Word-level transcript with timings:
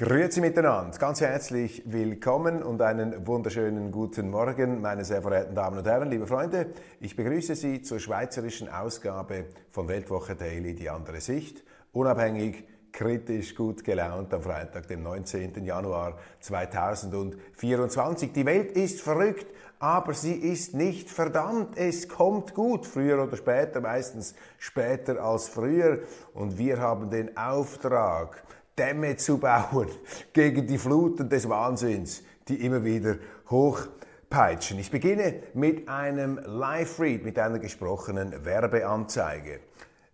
Grüezi 0.00 0.40
miteinander, 0.40 0.96
ganz 0.96 1.20
herzlich 1.20 1.82
willkommen 1.84 2.62
und 2.62 2.80
einen 2.80 3.26
wunderschönen 3.26 3.92
guten 3.92 4.30
Morgen, 4.30 4.80
meine 4.80 5.04
sehr 5.04 5.20
verehrten 5.20 5.54
Damen 5.54 5.76
und 5.76 5.86
Herren, 5.86 6.08
liebe 6.08 6.26
Freunde. 6.26 6.68
Ich 7.00 7.16
begrüße 7.16 7.54
Sie 7.54 7.82
zur 7.82 8.00
schweizerischen 8.00 8.70
Ausgabe 8.70 9.44
von 9.70 9.88
Weltwoche 9.88 10.36
Daily, 10.36 10.74
die 10.74 10.88
andere 10.88 11.20
Sicht. 11.20 11.62
Unabhängig, 11.92 12.66
kritisch, 12.92 13.54
gut 13.54 13.84
gelaunt 13.84 14.32
am 14.32 14.40
Freitag, 14.40 14.88
dem 14.88 15.02
19. 15.02 15.62
Januar 15.66 16.16
2024. 16.40 18.32
Die 18.32 18.46
Welt 18.46 18.72
ist 18.72 19.02
verrückt, 19.02 19.48
aber 19.80 20.14
sie 20.14 20.34
ist 20.34 20.72
nicht 20.72 21.10
verdammt. 21.10 21.76
Es 21.76 22.08
kommt 22.08 22.54
gut, 22.54 22.86
früher 22.86 23.22
oder 23.22 23.36
später, 23.36 23.82
meistens 23.82 24.34
später 24.56 25.22
als 25.22 25.50
früher. 25.50 25.98
Und 26.32 26.56
wir 26.56 26.80
haben 26.80 27.10
den 27.10 27.36
Auftrag, 27.36 28.42
Dämme 28.80 29.14
zu 29.16 29.36
bauen 29.36 29.88
gegen 30.32 30.66
die 30.66 30.78
Fluten 30.78 31.28
des 31.28 31.46
Wahnsinns, 31.50 32.22
die 32.48 32.64
immer 32.64 32.82
wieder 32.82 33.16
hochpeitschen. 33.50 34.78
Ich 34.78 34.90
beginne 34.90 35.42
mit 35.52 35.86
einem 35.86 36.40
Live-Read, 36.42 37.22
mit 37.22 37.38
einer 37.38 37.58
gesprochenen 37.58 38.42
Werbeanzeige. 38.42 39.60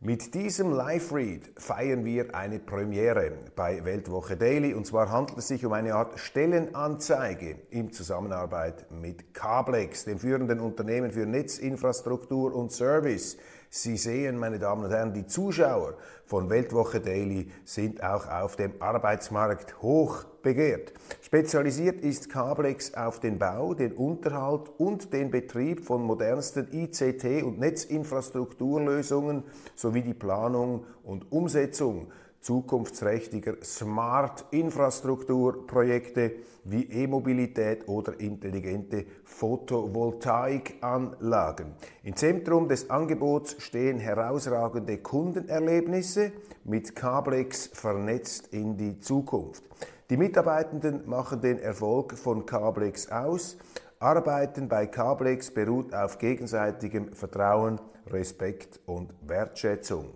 Mit 0.01 0.35
diesem 0.35 0.73
Live-Read 0.73 1.53
feiern 1.57 2.05
wir 2.05 2.35
eine 2.35 2.59
Premiere 2.59 3.35
bei 3.55 3.85
Weltwoche 3.85 4.37
Daily 4.37 4.75
und 4.75 4.85
zwar 4.85 5.13
handelt 5.13 5.39
es 5.39 5.47
sich 5.47 5.65
um 5.65 5.73
eine 5.73 5.95
Art 5.95 6.19
Stellenanzeige 6.19 7.61
in 7.71 7.93
Zusammenarbeit 7.93 8.91
mit 8.91 9.33
Cablex, 9.33 10.07
dem 10.07 10.19
führenden 10.19 10.59
Unternehmen 10.59 11.13
für 11.13 11.25
Netzinfrastruktur 11.25 12.53
und 12.53 12.73
Service. 12.73 13.37
Sie 13.79 13.99
sehen, 13.99 14.39
meine 14.39 14.59
Damen 14.59 14.85
und 14.85 14.91
Herren, 14.91 15.13
die 15.13 15.27
Zuschauer 15.27 15.99
von 16.25 16.49
Weltwoche 16.49 16.99
Daily 16.99 17.51
sind 17.65 18.03
auch 18.03 18.27
auf 18.27 18.57
dem 18.57 18.73
Arbeitsmarkt 18.81 19.83
hoch 19.83 20.25
begehrt. 20.41 20.95
Spezialisiert 21.21 22.01
ist 22.01 22.31
Cablex 22.31 22.95
auf 22.95 23.21
den 23.21 23.39
Bau, 23.39 23.75
den 23.75 23.93
Unterhalt 23.93 24.71
und 24.79 25.13
den 25.13 25.31
Betrieb 25.31 25.85
von 25.85 26.03
modernsten 26.03 26.69
ICT- 26.73 27.43
und 27.43 27.59
Netzinfrastrukturlösungen 27.59 29.45
sowie 29.75 30.01
die 30.01 30.15
Planung 30.15 30.87
und 31.05 31.31
Umsetzung 31.31 32.11
zukunftsträchtiger 32.41 33.57
Smart-Infrastrukturprojekte 33.63 36.33
wie 36.65 36.85
E-Mobilität 36.85 37.87
oder 37.89 38.19
intelligente 38.21 39.05
Photovoltaikanlagen. 39.25 41.75
Im 42.03 42.17
Zentrum 42.17 42.69
des 42.69 42.91
Angebots 42.91 43.57
stehen 43.59 43.99
herausragende 43.99 44.99
Kundenerlebnisse 44.99 46.33
mit 46.65 46.95
Cablex 46.97 47.71
vernetzt 47.73 48.53
in 48.53 48.77
die 48.77 48.99
Zukunft. 48.99 49.63
Die 50.11 50.17
Mitarbeitenden 50.17 51.09
machen 51.09 51.41
den 51.41 51.59
Erfolg 51.59 52.19
von 52.19 52.47
Cablex 52.47 53.11
aus. 53.11 53.57
Arbeiten 53.99 54.69
bei 54.69 54.87
Cablex 54.87 55.51
beruht 55.51 55.93
auf 55.95 56.19
gegenseitigem 56.19 57.13
Vertrauen, 57.13 57.81
Respekt 58.09 58.79
und 58.87 59.13
Wertschätzung. 59.27 60.11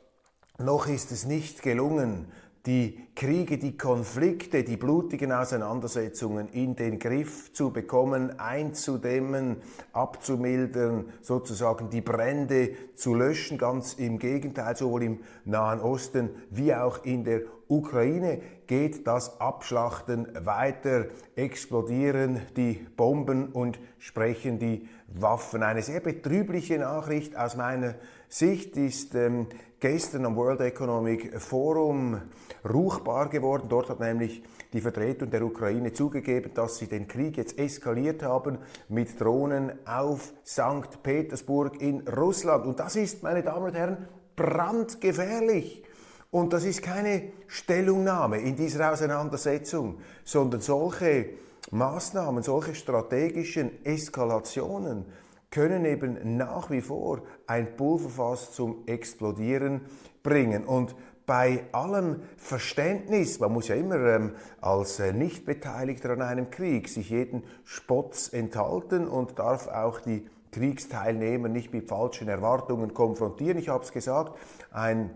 Noch 0.59 0.89
ist 0.89 1.13
es 1.13 1.27
nicht 1.27 1.63
gelungen, 1.63 2.27
die 2.67 3.07
Kriege, 3.15 3.57
die 3.59 3.77
Konflikte, 3.77 4.65
die 4.65 4.77
blutigen 4.77 5.31
Auseinandersetzungen 5.31 6.49
in 6.49 6.75
den 6.75 6.99
Griff 6.99 7.53
zu 7.53 7.71
bekommen, 7.71 8.41
einzudämmen, 8.41 9.59
abzumildern, 9.93 11.13
sozusagen 11.23 11.89
die 11.89 12.01
Brände 12.01 12.71
zu 12.97 13.15
löschen. 13.15 13.59
Ganz 13.59 13.95
im 13.95 14.19
Gegenteil, 14.19 14.77
sowohl 14.77 15.05
im 15.05 15.21
Nahen 15.45 15.79
Osten 15.79 16.31
wie 16.51 16.75
auch 16.75 17.05
in 17.05 17.23
der 17.23 17.43
Ukraine 17.69 18.41
geht 18.67 19.07
das 19.07 19.41
Abschlachten 19.41 20.29
weiter, 20.45 21.07
explodieren 21.35 22.43
die 22.57 22.87
Bomben 22.97 23.49
und 23.49 23.79
sprechen 23.99 24.59
die 24.59 24.89
Waffen. 25.09 25.63
Eine 25.63 25.83
sehr 25.83 26.01
betrübliche 26.01 26.79
Nachricht 26.79 27.37
aus 27.37 27.57
meiner 27.57 27.95
Sicht 28.29 28.77
ist 28.77 29.15
ähm, 29.15 29.47
gestern 29.81 30.27
am 30.27 30.37
World 30.37 30.61
Economic 30.61 31.41
Forum 31.41 32.21
ruchbar 32.69 33.29
geworden. 33.29 33.67
Dort 33.69 33.89
hat 33.89 34.01
nämlich 34.01 34.43
die 34.73 34.81
Vertretung 34.81 35.31
der 35.31 35.43
Ukraine 35.43 35.93
zugegeben, 35.93 36.53
dass 36.55 36.79
sie 36.79 36.89
den 36.89 37.09
Krieg 37.09 37.37
jetzt 37.37 37.59
eskaliert 37.59 38.23
haben 38.23 38.59
mit 38.89 39.21
Drohnen 39.21 39.73
auf 39.87 40.33
St. 40.45 41.03
Petersburg 41.03 41.81
in 41.81 42.07
Russland. 42.09 42.67
Und 42.67 42.81
das 42.81 42.97
ist, 42.97 43.23
meine 43.23 43.43
Damen 43.43 43.67
und 43.67 43.75
Herren, 43.75 44.09
brandgefährlich. 44.35 45.86
Und 46.31 46.53
das 46.53 46.65
ist 46.65 46.83
keine 46.83 47.33
Stellungnahme 47.47 48.39
in 48.39 48.57
dieser 48.57 48.93
Auseinandersetzung, 48.93 49.99
sondern 50.25 50.61
solche 50.61 51.31
Maßnahmen, 51.71 52.43
solche 52.43 52.75
strategischen 52.75 53.85
Eskalationen 53.85 55.07
können 55.51 55.85
eben 55.85 56.37
nach 56.37 56.71
wie 56.71 56.81
vor 56.81 57.23
ein 57.47 57.77
Pulverfass 57.77 58.53
zum 58.53 58.87
Explodieren 58.87 59.83
bringen. 60.23 60.65
Und 60.65 60.95
bei 61.25 61.65
allem 61.73 62.23
Verständnis, 62.37 63.41
man 63.41 63.53
muss 63.53 63.69
ja 63.69 63.75
immer 63.75 63.97
ähm, 63.97 64.33
als 64.61 65.01
äh, 65.01 65.13
Nichtbeteiligter 65.13 66.11
an 66.11 66.23
einem 66.23 66.51
Krieg 66.51 66.89
sich 66.89 67.11
jeden 67.11 67.43
Spotts 67.65 68.29
enthalten 68.29 69.09
und 69.09 69.39
darf 69.39 69.67
auch 69.67 70.01
die 70.01 70.29
Kriegsteilnehmer 70.53 71.49
nicht 71.49 71.73
mit 71.73 71.89
falschen 71.89 72.29
Erwartungen 72.29 72.95
konfrontieren. 72.95 73.59
Ich 73.59 73.69
habe 73.69 73.83
es 73.83 73.93
gesagt, 73.93 74.39
ein 74.71 75.11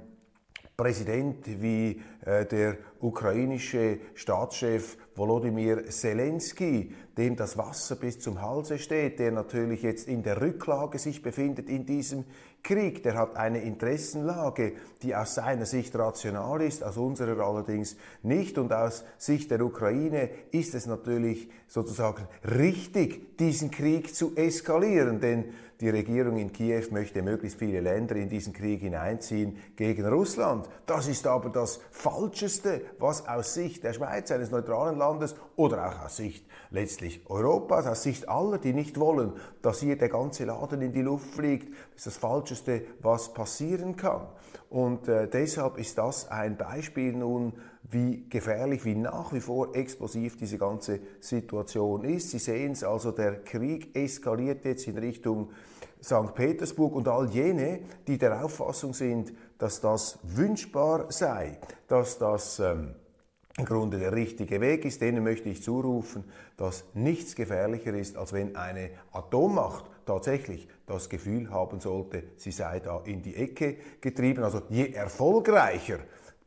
Präsident 0.80 1.44
wie 1.60 2.00
äh, 2.24 2.46
der 2.46 2.78
ukrainische 3.02 3.98
Staatschef 4.14 4.96
Volodymyr 5.14 5.84
Zelensky, 5.90 6.94
dem 7.18 7.36
das 7.36 7.58
Wasser 7.58 7.96
bis 7.96 8.18
zum 8.18 8.40
Halse 8.40 8.78
steht, 8.78 9.18
der 9.18 9.30
natürlich 9.30 9.82
jetzt 9.82 10.08
in 10.08 10.22
der 10.22 10.40
Rücklage 10.40 10.98
sich 10.98 11.20
befindet 11.20 11.68
in 11.68 11.84
diesem 11.84 12.24
Krieg, 12.62 13.02
der 13.02 13.16
hat 13.16 13.36
eine 13.36 13.60
Interessenlage, 13.60 14.72
die 15.02 15.14
aus 15.14 15.34
seiner 15.34 15.66
Sicht 15.66 15.94
rational 15.96 16.62
ist, 16.62 16.82
aus 16.82 16.96
unserer 16.96 17.44
allerdings 17.44 17.96
nicht. 18.22 18.56
Und 18.56 18.72
aus 18.72 19.04
Sicht 19.18 19.50
der 19.50 19.62
Ukraine 19.62 20.30
ist 20.50 20.74
es 20.74 20.86
natürlich 20.86 21.50
sozusagen 21.68 22.26
richtig, 22.42 23.36
diesen 23.36 23.70
Krieg 23.70 24.14
zu 24.14 24.34
eskalieren, 24.34 25.20
denn 25.20 25.44
die 25.80 25.88
Regierung 25.88 26.36
in 26.36 26.52
Kiew 26.52 26.84
möchte 26.90 27.22
möglichst 27.22 27.58
viele 27.58 27.80
Länder 27.80 28.16
in 28.16 28.28
diesen 28.28 28.52
Krieg 28.52 28.80
hineinziehen 28.80 29.56
gegen 29.76 30.06
Russland. 30.06 30.68
Das 30.84 31.08
ist 31.08 31.26
aber 31.26 31.48
das 31.48 31.80
Falscheste, 31.90 32.82
was 32.98 33.26
aus 33.26 33.54
Sicht 33.54 33.82
der 33.82 33.94
Schweiz, 33.94 34.30
eines 34.30 34.50
neutralen 34.50 34.98
Landes 34.98 35.34
oder 35.56 35.88
auch 35.88 36.04
aus 36.04 36.16
Sicht 36.16 36.44
letztlich 36.70 37.22
Europas, 37.28 37.86
aus 37.86 38.02
Sicht 38.02 38.28
aller, 38.28 38.58
die 38.58 38.74
nicht 38.74 39.00
wollen, 39.00 39.32
dass 39.62 39.80
hier 39.80 39.96
der 39.96 40.10
ganze 40.10 40.44
Laden 40.44 40.82
in 40.82 40.92
die 40.92 41.02
Luft 41.02 41.34
fliegt, 41.34 41.74
ist 41.96 42.06
das 42.06 42.16
Falscheste, 42.16 42.82
was 43.00 43.32
passieren 43.32 43.96
kann. 43.96 44.26
Und 44.68 45.08
äh, 45.08 45.28
deshalb 45.28 45.78
ist 45.78 45.98
das 45.98 46.30
ein 46.30 46.56
Beispiel 46.56 47.12
nun, 47.12 47.54
wie 47.90 48.28
gefährlich, 48.28 48.84
wie 48.84 48.94
nach 48.94 49.32
wie 49.32 49.40
vor 49.40 49.74
explosiv 49.74 50.36
diese 50.36 50.58
ganze 50.58 51.00
Situation 51.20 52.04
ist. 52.04 52.30
Sie 52.30 52.38
sehen 52.38 52.72
es 52.72 52.84
also, 52.84 53.10
der 53.10 53.42
Krieg 53.42 53.96
eskaliert 53.96 54.64
jetzt 54.64 54.86
in 54.86 54.98
Richtung 54.98 55.50
St. 56.02 56.34
Petersburg 56.34 56.94
und 56.94 57.08
all 57.08 57.28
jene, 57.30 57.80
die 58.06 58.18
der 58.18 58.44
Auffassung 58.44 58.94
sind, 58.94 59.32
dass 59.58 59.80
das 59.80 60.18
wünschbar 60.22 61.06
sei, 61.10 61.58
dass 61.88 62.18
das 62.18 62.60
ähm, 62.60 62.94
im 63.58 63.64
Grunde 63.64 63.98
der 63.98 64.14
richtige 64.14 64.60
Weg 64.60 64.84
ist, 64.84 65.00
denen 65.00 65.22
möchte 65.22 65.48
ich 65.48 65.62
zurufen, 65.62 66.24
dass 66.56 66.84
nichts 66.94 67.34
gefährlicher 67.34 67.94
ist, 67.94 68.16
als 68.16 68.32
wenn 68.32 68.56
eine 68.56 68.90
Atommacht 69.12 69.84
tatsächlich 70.06 70.68
das 70.86 71.08
Gefühl 71.08 71.50
haben 71.50 71.80
sollte, 71.80 72.24
sie 72.36 72.52
sei 72.52 72.80
da 72.80 73.02
in 73.04 73.22
die 73.22 73.36
Ecke 73.36 73.76
getrieben. 74.00 74.44
Also 74.44 74.62
je 74.68 74.92
erfolgreicher 74.92 75.98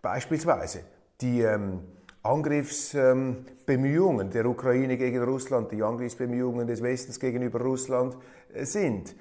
beispielsweise 0.02 0.82
die 1.22 1.42
ähm, 1.42 1.82
Angriffsbemühungen 2.24 4.28
ähm, 4.28 4.34
der 4.34 4.46
Ukraine 4.46 4.98
gegen 4.98 5.24
Russland, 5.24 5.72
die 5.72 5.84
Angriffsbemühungen 5.84 6.68
des 6.68 6.82
Westens 6.82 7.20
gegenüber 7.20 7.62
Russland 7.62 8.18
äh, 8.54 8.66
sind, 8.66 9.16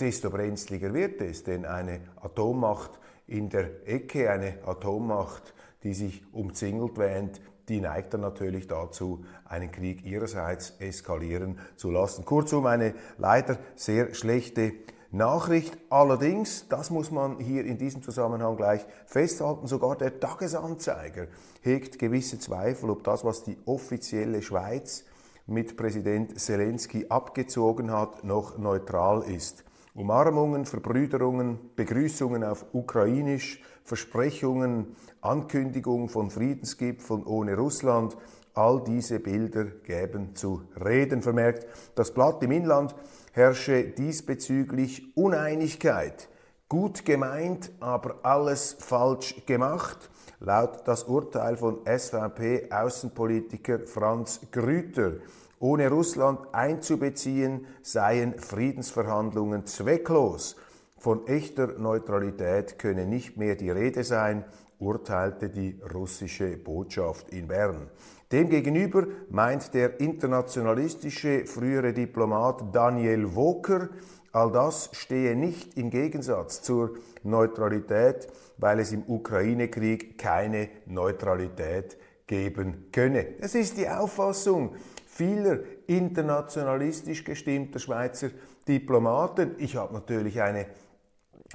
desto 0.00 0.30
brenzliger 0.30 0.92
wird 0.92 1.20
es. 1.20 1.44
Denn 1.44 1.64
eine 1.64 2.00
Atommacht 2.20 2.98
in 3.26 3.48
der 3.48 3.88
Ecke, 3.88 4.30
eine 4.30 4.58
Atommacht, 4.66 5.54
die 5.82 5.94
sich 5.94 6.22
umzingelt 6.32 6.98
wähnt, 6.98 7.40
die 7.68 7.80
neigt 7.80 8.12
dann 8.14 8.22
natürlich 8.22 8.66
dazu, 8.66 9.24
einen 9.44 9.70
Krieg 9.70 10.04
ihrerseits 10.04 10.74
eskalieren 10.80 11.58
zu 11.76 11.90
lassen. 11.90 12.24
Kurzum, 12.24 12.66
eine 12.66 12.94
leider 13.16 13.58
sehr 13.76 14.12
schlechte 14.12 14.72
Nachricht. 15.12 15.78
Allerdings, 15.88 16.66
das 16.68 16.90
muss 16.90 17.10
man 17.10 17.38
hier 17.38 17.64
in 17.64 17.78
diesem 17.78 18.02
Zusammenhang 18.02 18.56
gleich 18.56 18.84
festhalten, 19.06 19.66
sogar 19.66 19.96
der 19.96 20.18
Tagesanzeiger 20.18 21.28
hegt 21.62 21.98
gewisse 21.98 22.38
Zweifel, 22.38 22.90
ob 22.90 23.04
das, 23.04 23.24
was 23.24 23.44
die 23.44 23.56
offizielle 23.66 24.42
Schweiz 24.42 25.04
mit 25.50 25.76
Präsident 25.76 26.40
Zelensky 26.40 27.06
abgezogen 27.08 27.90
hat, 27.90 28.24
noch 28.24 28.56
neutral 28.56 29.22
ist. 29.22 29.64
Umarmungen, 29.94 30.64
Verbrüderungen, 30.64 31.58
Begrüßungen 31.74 32.44
auf 32.44 32.64
Ukrainisch, 32.72 33.60
Versprechungen, 33.84 34.94
Ankündigung 35.20 36.08
von 36.08 36.30
Friedensgipfeln 36.30 37.24
ohne 37.24 37.56
Russland, 37.56 38.16
all 38.54 38.82
diese 38.84 39.18
Bilder 39.18 39.64
gäben 39.64 40.34
zu 40.34 40.62
reden, 40.84 41.22
vermerkt 41.22 41.66
das 41.96 42.14
Blatt 42.14 42.42
im 42.42 42.52
Inland 42.52 42.94
herrsche 43.32 43.84
diesbezüglich 43.84 45.16
Uneinigkeit. 45.16 46.28
Gut 46.68 47.04
gemeint, 47.04 47.72
aber 47.80 48.20
alles 48.22 48.76
falsch 48.78 49.44
gemacht, 49.46 50.10
laut 50.40 50.80
das 50.86 51.04
Urteil 51.04 51.56
von 51.56 51.78
SVP-Außenpolitiker 51.84 53.86
Franz 53.86 54.40
Grüter. 54.50 55.12
Ohne 55.58 55.90
Russland 55.90 56.40
einzubeziehen, 56.52 57.66
seien 57.82 58.38
Friedensverhandlungen 58.38 59.66
zwecklos. 59.66 60.56
Von 60.96 61.26
echter 61.26 61.78
Neutralität 61.78 62.78
könne 62.78 63.06
nicht 63.06 63.36
mehr 63.36 63.56
die 63.56 63.70
Rede 63.70 64.04
sein, 64.04 64.44
urteilte 64.78 65.50
die 65.50 65.78
russische 65.94 66.56
Botschaft 66.56 67.28
in 67.30 67.48
Bern. 67.48 67.90
Demgegenüber 68.32 69.06
meint 69.28 69.74
der 69.74 70.00
internationalistische 70.00 71.44
frühere 71.46 71.92
Diplomat 71.92 72.74
Daniel 72.74 73.34
Woker, 73.34 73.90
all 74.32 74.52
das 74.52 74.90
stehe 74.92 75.34
nicht 75.36 75.76
im 75.76 75.90
Gegensatz 75.90 76.62
zur 76.62 76.96
Neutralität, 77.22 78.28
weil 78.58 78.80
es 78.80 78.92
im 78.92 79.02
Ukraine-Krieg 79.06 80.18
keine 80.18 80.68
Neutralität 80.86 81.96
geben 82.26 82.86
könne. 82.92 83.26
Es 83.40 83.54
ist 83.54 83.76
die 83.76 83.88
Auffassung 83.88 84.76
vieler 85.06 85.58
internationalistisch 85.86 87.24
gestimmter 87.24 87.78
Schweizer 87.78 88.30
Diplomaten. 88.68 89.56
Ich 89.58 89.76
habe 89.76 89.94
natürlich 89.94 90.40
eine 90.40 90.66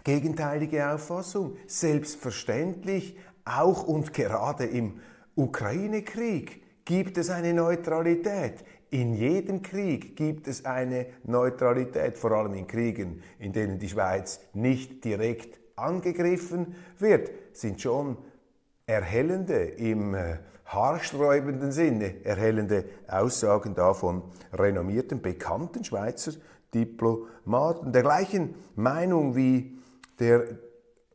gegenteilige 0.03 0.89
Auffassung. 0.89 1.55
Selbstverständlich, 1.67 3.17
auch 3.45 3.83
und 3.83 4.13
gerade 4.13 4.65
im 4.65 4.99
Ukraine-Krieg 5.35 6.63
gibt 6.85 7.17
es 7.17 7.29
eine 7.29 7.53
Neutralität. 7.53 8.63
In 8.95 9.13
jedem 9.13 9.61
Krieg 9.61 10.15
gibt 10.15 10.47
es 10.47 10.63
eine 10.63 11.07
Neutralität, 11.25 12.17
vor 12.17 12.31
allem 12.31 12.53
in 12.53 12.65
Kriegen, 12.65 13.21
in 13.39 13.51
denen 13.51 13.77
die 13.77 13.89
Schweiz 13.89 14.39
nicht 14.53 15.03
direkt 15.03 15.59
angegriffen 15.75 16.75
wird, 16.97 17.29
sind 17.51 17.81
schon 17.81 18.15
erhellende 18.85 19.65
im 19.65 20.15
äh, 20.15 20.37
haarsträubenden 20.63 21.73
Sinne 21.73 22.23
erhellende 22.23 22.85
Aussagen 23.09 23.75
da 23.75 23.93
von 23.93 24.23
renommierten, 24.53 25.21
bekannten 25.21 25.83
Schweizer 25.83 26.31
Diplomaten. 26.73 27.91
Der 27.91 28.01
gleichen 28.01 28.55
Meinung 28.77 29.35
wie 29.35 29.77
der 30.19 30.45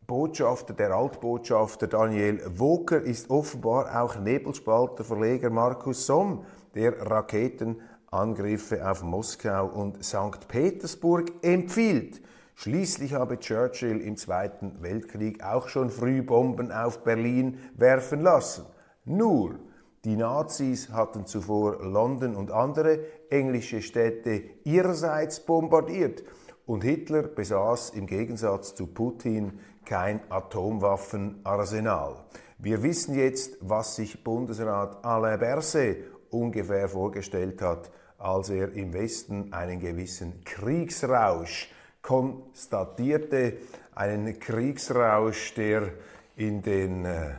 Botschafter, 0.06 0.74
der 0.74 0.90
Altbotschafter 0.90 1.86
Daniel 1.86 2.42
Woker 2.58 3.00
ist 3.00 3.30
offenbar 3.30 4.02
auch 4.02 4.18
Nebelspalter 4.18 5.02
Verleger 5.02 5.48
Markus 5.48 6.04
Somm, 6.04 6.44
der 6.74 7.10
Raketenangriffe 7.10 8.88
auf 8.88 9.02
Moskau 9.02 9.66
und 9.66 10.04
St. 10.04 10.48
Petersburg 10.48 11.32
empfiehlt. 11.42 12.20
Schließlich 12.54 13.14
habe 13.14 13.38
Churchill 13.38 14.00
im 14.00 14.16
Zweiten 14.16 14.82
Weltkrieg 14.82 15.42
auch 15.42 15.68
schon 15.68 15.88
früh 15.88 16.22
Bomben 16.22 16.70
auf 16.70 17.04
Berlin 17.04 17.58
werfen 17.74 18.20
lassen. 18.20 18.66
Nur, 19.04 19.58
die 20.04 20.16
Nazis 20.16 20.90
hatten 20.90 21.26
zuvor 21.26 21.82
London 21.84 22.34
und 22.34 22.50
andere 22.50 23.00
englische 23.30 23.82
Städte 23.82 24.42
ihrerseits 24.64 25.40
bombardiert 25.40 26.22
und 26.66 26.84
Hitler 26.84 27.22
besaß 27.24 27.90
im 27.90 28.06
Gegensatz 28.06 28.74
zu 28.74 28.86
Putin 28.86 29.58
kein 29.84 30.20
Atomwaffenarsenal. 30.30 32.24
Wir 32.58 32.82
wissen 32.82 33.14
jetzt, 33.14 33.56
was 33.60 33.96
sich 33.96 34.22
Bundesrat 34.22 35.04
Alain 35.04 35.40
Berset 35.40 36.04
ungefähr 36.30 36.88
vorgestellt 36.88 37.62
hat, 37.62 37.90
als 38.18 38.50
er 38.50 38.72
im 38.72 38.92
Westen 38.92 39.52
einen 39.52 39.80
gewissen 39.80 40.44
Kriegsrausch 40.44 41.70
konstatierte, 42.02 43.58
einen 43.94 44.38
Kriegsrausch, 44.38 45.54
der 45.54 45.92
in 46.36 46.62
den 46.62 47.04
äh, 47.04 47.32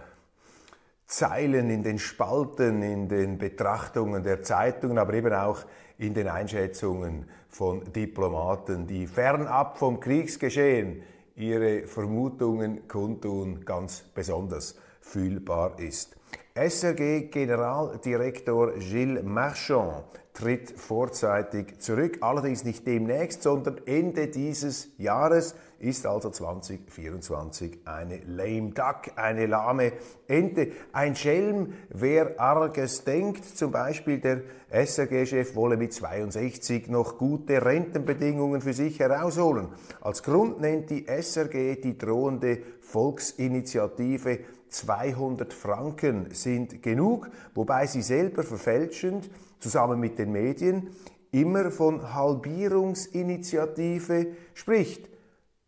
Zeilen, 1.05 1.69
in 1.69 1.83
den 1.83 1.99
Spalten, 1.99 2.81
in 2.81 3.09
den 3.09 3.37
Betrachtungen 3.37 4.23
der 4.23 4.43
Zeitungen, 4.43 4.97
aber 4.97 5.13
eben 5.13 5.33
auch 5.33 5.59
in 5.97 6.13
den 6.13 6.27
Einschätzungen 6.27 7.25
von 7.49 7.91
Diplomaten, 7.91 8.87
die 8.87 9.07
fernab 9.07 9.77
vom 9.77 9.99
Kriegsgeschehen 9.99 11.03
ihre 11.35 11.87
Vermutungen 11.87 12.87
kundtun, 12.87 13.65
ganz 13.65 14.03
besonders 14.13 14.75
fühlbar 15.01 15.79
ist. 15.79 16.15
SRG-Generaldirektor 16.53 18.73
Gilles 18.79 19.23
Marchand 19.23 20.03
tritt 20.33 20.71
vorzeitig 20.71 21.79
zurück, 21.79 22.17
allerdings 22.21 22.63
nicht 22.65 22.85
demnächst, 22.85 23.43
sondern 23.43 23.79
Ende 23.85 24.27
dieses 24.27 24.89
Jahres 24.97 25.55
ist 25.79 26.05
also 26.05 26.29
2024 26.29 27.79
eine 27.85 28.17
lame 28.25 28.71
duck, 28.71 29.11
eine 29.15 29.45
lahme 29.45 29.93
Ente, 30.27 30.73
ein 30.91 31.15
Schelm, 31.15 31.71
wer 31.89 32.37
arges 32.39 33.05
denkt, 33.05 33.45
zum 33.45 33.71
Beispiel 33.71 34.19
der 34.19 34.41
SRG-Chef 34.69 35.55
wolle 35.55 35.77
mit 35.77 35.93
62 35.93 36.89
noch 36.89 37.17
gute 37.17 37.65
Rentenbedingungen 37.65 38.59
für 38.61 38.73
sich 38.73 38.99
herausholen. 38.99 39.69
Als 40.01 40.21
Grund 40.23 40.59
nennt 40.59 40.89
die 40.89 41.07
SRG 41.07 41.79
die 41.81 41.97
drohende 41.97 42.57
Volksinitiative 42.81 44.39
200 44.71 45.53
Franken 45.53 46.33
sind 46.33 46.81
genug, 46.81 47.29
wobei 47.53 47.85
sie 47.87 48.01
selber 48.01 48.43
verfälschend 48.43 49.29
zusammen 49.59 49.99
mit 49.99 50.17
den 50.17 50.31
Medien 50.31 50.89
immer 51.31 51.69
von 51.71 52.13
Halbierungsinitiative 52.13 54.27
spricht, 54.53 55.09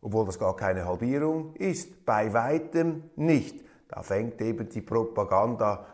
obwohl 0.02 0.26
das 0.26 0.40
gar 0.40 0.56
keine 0.56 0.86
Halbierung 0.86 1.54
ist, 1.56 2.06
bei 2.06 2.32
weitem 2.34 3.04
nicht. 3.16 3.64
Da 3.88 4.02
fängt 4.02 4.42
eben 4.42 4.70
die 4.70 4.82
Propaganda 4.82 5.86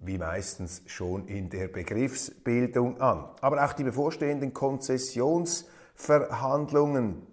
wie 0.00 0.16
meistens 0.16 0.82
schon 0.86 1.26
in 1.26 1.50
der 1.50 1.66
Begriffsbildung 1.68 3.00
an. 3.00 3.28
Aber 3.40 3.64
auch 3.64 3.72
die 3.72 3.82
bevorstehenden 3.84 4.52
Konzessions- 4.54 5.66
Tarifverhandlungen 5.98 7.26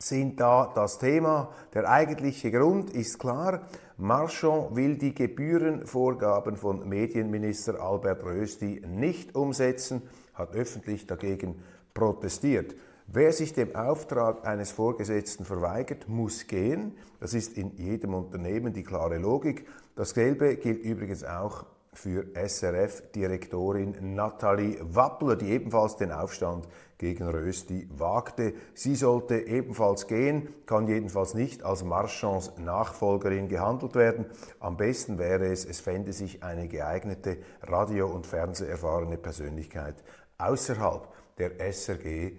sind 0.00 0.38
da 0.38 0.70
das 0.74 0.98
Thema. 0.98 1.52
Der 1.74 1.90
eigentliche 1.90 2.52
Grund 2.52 2.90
ist 2.90 3.18
klar. 3.18 3.62
Marchand 3.96 4.76
will 4.76 4.96
die 4.96 5.12
Gebührenvorgaben 5.12 6.56
von 6.56 6.88
Medienminister 6.88 7.80
Albert 7.82 8.24
Rösti 8.24 8.80
nicht 8.86 9.34
umsetzen, 9.34 10.02
hat 10.34 10.54
öffentlich 10.54 11.06
dagegen 11.06 11.56
protestiert. 11.94 12.76
Wer 13.08 13.32
sich 13.32 13.54
dem 13.54 13.74
Auftrag 13.74 14.46
eines 14.46 14.70
Vorgesetzten 14.70 15.44
verweigert, 15.44 16.08
muss 16.08 16.46
gehen. 16.46 16.96
Das 17.18 17.34
ist 17.34 17.58
in 17.58 17.74
jedem 17.76 18.14
Unternehmen 18.14 18.72
die 18.72 18.84
klare 18.84 19.18
Logik. 19.18 19.66
Dasselbe 19.96 20.56
gilt 20.58 20.84
übrigens 20.84 21.24
auch 21.24 21.64
für 21.98 22.26
SRF-Direktorin 22.34 24.14
Nathalie 24.14 24.78
Wappler, 24.80 25.34
die 25.34 25.50
ebenfalls 25.50 25.96
den 25.96 26.12
Aufstand 26.12 26.68
gegen 26.96 27.26
Rösti 27.26 27.88
wagte. 27.90 28.54
Sie 28.72 28.94
sollte 28.94 29.34
ebenfalls 29.34 30.06
gehen, 30.06 30.48
kann 30.64 30.86
jedenfalls 30.86 31.34
nicht 31.34 31.64
als 31.64 31.82
Marchands 31.82 32.52
Nachfolgerin 32.56 33.48
gehandelt 33.48 33.96
werden. 33.96 34.26
Am 34.60 34.76
besten 34.76 35.18
wäre 35.18 35.46
es, 35.46 35.64
es 35.64 35.80
fände 35.80 36.12
sich 36.12 36.44
eine 36.44 36.68
geeignete 36.68 37.38
Radio- 37.62 38.08
und 38.08 38.26
Fernseherfahrene 38.28 39.18
Persönlichkeit 39.18 39.96
außerhalb 40.38 41.08
der 41.38 41.58
SRG 41.60 42.38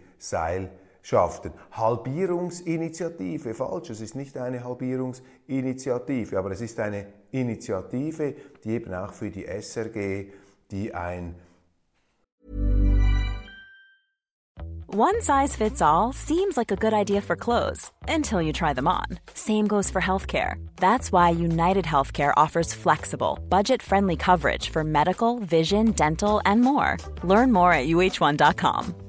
Seilschaften. 1.01 1.53
Halbierungsinitiative, 1.71 3.53
falsch, 3.53 3.89
es 3.89 4.01
ist 4.01 4.15
nicht 4.15 4.37
eine 4.37 4.63
Halbierungsinitiative, 4.63 6.37
aber 6.37 6.51
es 6.51 6.61
ist 6.61 6.79
eine 6.79 7.07
Initiative, 7.31 8.35
die 8.63 8.69
eben 8.71 8.93
auch 8.93 9.13
für 9.13 9.29
die 9.29 9.45
SRG, 9.45 10.31
die 10.71 10.93
ein 10.93 11.35
One 14.91 15.21
size 15.21 15.55
fits 15.55 15.83
all 15.83 16.13
seems 16.13 16.57
like 16.57 16.71
a 16.71 16.75
good 16.75 16.93
idea 16.93 17.21
for 17.21 17.35
clothes 17.35 17.91
until 18.07 18.41
you 18.41 18.51
try 18.51 18.73
them 18.73 18.87
on. 18.87 19.19
Same 19.35 19.67
goes 19.67 19.91
for 19.91 20.01
healthcare. 20.01 20.55
That's 20.77 21.11
why 21.11 21.29
United 21.29 21.85
Healthcare 21.85 22.33
offers 22.35 22.73
flexible, 22.73 23.37
budget 23.49 23.83
friendly 23.83 24.15
coverage 24.15 24.69
for 24.71 24.83
medical, 24.83 25.39
vision, 25.41 25.91
dental, 25.91 26.41
and 26.43 26.61
more. 26.61 26.97
Learn 27.23 27.51
more 27.51 27.71
at 27.71 27.85
uh1.com. 27.85 29.08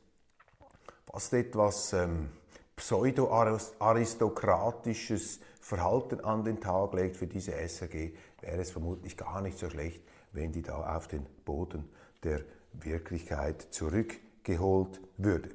fast 1.11 1.33
etwas 1.33 1.91
ähm, 1.91 2.29
pseudo-aristokratisches 2.77 5.41
Verhalten 5.59 6.21
an 6.21 6.45
den 6.45 6.61
Tag 6.61 6.93
legt 6.93 7.17
für 7.17 7.27
diese 7.27 7.51
SRG, 7.51 8.13
wäre 8.39 8.61
es 8.61 8.71
vermutlich 8.71 9.17
gar 9.17 9.41
nicht 9.41 9.59
so 9.59 9.69
schlecht, 9.69 10.01
wenn 10.31 10.53
die 10.53 10.61
da 10.61 10.95
auf 10.95 11.09
den 11.09 11.25
Boden 11.43 11.89
der 12.23 12.39
Wirklichkeit 12.73 13.67
zurückgeholt 13.71 15.01
würde. 15.17 15.49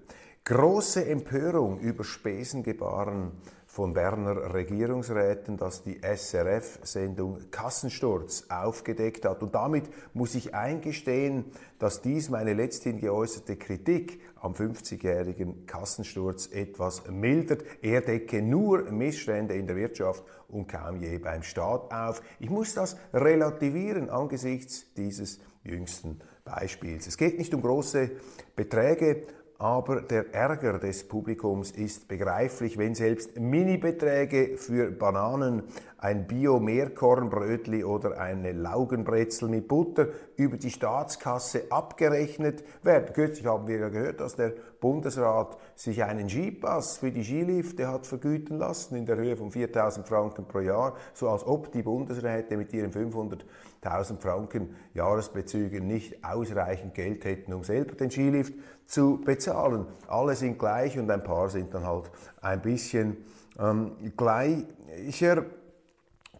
Große 0.44 1.06
Empörung 1.06 1.80
über 1.80 2.04
Spesengebaren 2.04 3.32
von 3.76 3.92
Berner 3.92 4.54
Regierungsräten, 4.54 5.56
dass 5.56 5.82
die 5.82 6.00
SRF-Sendung 6.00 7.50
Kassensturz 7.50 8.44
aufgedeckt 8.48 9.24
hat. 9.24 9.42
Und 9.42 9.54
damit 9.54 9.84
muss 10.14 10.34
ich 10.34 10.54
eingestehen, 10.54 11.44
dass 11.78 12.00
dies 12.00 12.30
meine 12.30 12.54
letzthin 12.54 12.98
geäußerte 12.98 13.56
Kritik 13.56 14.20
am 14.46 14.52
50-jährigen 14.52 15.66
Kassensturz 15.66 16.48
etwas 16.52 17.02
mildert. 17.10 17.64
Er 17.82 18.00
decke 18.00 18.40
nur 18.40 18.90
Missstände 18.90 19.54
in 19.54 19.66
der 19.66 19.76
Wirtschaft 19.76 20.24
und 20.48 20.68
kaum 20.68 21.00
je 21.00 21.18
beim 21.18 21.42
Staat 21.42 21.92
auf. 21.92 22.22
Ich 22.38 22.48
muss 22.48 22.74
das 22.74 22.96
relativieren 23.12 24.08
angesichts 24.08 24.92
dieses 24.94 25.40
jüngsten 25.64 26.20
Beispiels. 26.44 27.06
Es 27.08 27.16
geht 27.16 27.38
nicht 27.38 27.52
um 27.54 27.60
große 27.60 28.12
Beträge, 28.54 29.22
aber 29.58 30.02
der 30.02 30.34
Ärger 30.34 30.78
des 30.78 31.08
Publikums 31.08 31.70
ist 31.70 32.08
begreiflich, 32.08 32.76
wenn 32.78 32.94
selbst 32.94 33.38
Minibeträge 33.38 34.58
für 34.58 34.90
Bananen, 34.90 35.64
ein 35.98 36.26
Bio-Meerkornbrötli 36.26 37.82
oder 37.82 38.20
eine 38.20 38.52
Laugenbrezel 38.52 39.48
mit 39.48 39.66
Butter 39.66 40.08
über 40.36 40.58
die 40.58 40.70
Staatskasse 40.70 41.64
abgerechnet 41.70 42.64
werden. 42.82 43.14
Kürzlich 43.14 43.46
haben 43.46 43.66
wir 43.66 43.78
ja 43.78 43.88
gehört, 43.88 44.20
dass 44.20 44.36
der 44.36 44.52
Bundesrat 44.80 45.56
sich 45.74 46.04
einen 46.04 46.28
Skipass 46.28 46.98
für 46.98 47.10
die 47.10 47.24
Skilifte 47.24 47.88
hat 47.88 48.06
vergüten 48.06 48.58
lassen 48.58 48.96
in 48.96 49.06
der 49.06 49.16
Höhe 49.16 49.36
von 49.36 49.50
4000 49.50 50.06
Franken 50.06 50.44
pro 50.44 50.60
Jahr, 50.60 50.94
so 51.14 51.30
als 51.30 51.46
ob 51.46 51.72
die 51.72 51.82
Bundesräte 51.82 52.58
mit 52.58 52.72
ihren 52.74 52.92
500.000 52.92 54.20
Franken 54.20 54.76
Jahresbezügen 54.92 55.86
nicht 55.86 56.22
ausreichend 56.22 56.94
Geld 56.94 57.24
hätten, 57.24 57.54
um 57.54 57.64
selber 57.64 57.94
den 57.94 58.10
Skilift 58.10 58.52
zu 58.84 59.20
bezahlen. 59.24 59.86
Alle 60.08 60.34
sind 60.34 60.58
gleich 60.58 60.98
und 60.98 61.10
ein 61.10 61.24
paar 61.24 61.48
sind 61.48 61.72
dann 61.72 61.86
halt 61.86 62.10
ein 62.42 62.60
bisschen 62.60 63.16
ähm, 63.58 63.92
gleicher. 64.16 65.44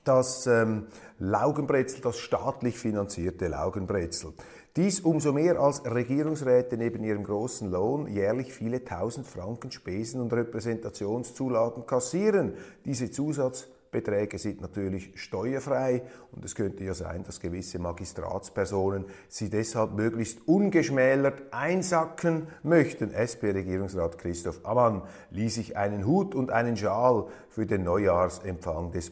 Das 0.06 0.46
ähm, 0.46 0.86
Laugenbrezel, 1.18 2.00
das 2.00 2.18
staatlich 2.18 2.78
finanzierte 2.78 3.48
Laugenbrezel. 3.48 4.34
Dies 4.76 5.00
umso 5.00 5.32
mehr 5.32 5.58
als 5.58 5.84
Regierungsräte 5.84 6.76
neben 6.76 7.02
ihrem 7.02 7.24
großen 7.24 7.68
Lohn 7.72 8.06
jährlich 8.06 8.52
viele 8.52 8.84
tausend 8.84 9.26
Franken 9.26 9.72
Spesen 9.72 10.20
und 10.20 10.32
Repräsentationszulagen 10.32 11.86
kassieren. 11.86 12.52
Diese 12.84 13.10
Zusatz 13.10 13.66
Beträge 13.90 14.38
sind 14.38 14.60
natürlich 14.60 15.10
steuerfrei 15.14 16.02
und 16.32 16.44
es 16.44 16.54
könnte 16.54 16.84
ja 16.84 16.92
sein, 16.92 17.24
dass 17.24 17.40
gewisse 17.40 17.78
Magistratspersonen 17.78 19.06
sie 19.28 19.48
deshalb 19.48 19.94
möglichst 19.94 20.46
ungeschmälert 20.46 21.42
einsacken 21.50 22.46
möchten. 22.62 23.10
SP-Regierungsrat 23.10 24.18
Christoph 24.18 24.60
Ammann 24.64 25.02
ließ 25.30 25.54
sich 25.54 25.76
einen 25.76 26.06
Hut 26.06 26.34
und 26.34 26.50
einen 26.50 26.76
Schal 26.76 27.26
für 27.48 27.64
den 27.64 27.84
Neujahrsempfang 27.84 28.92
des 28.92 29.10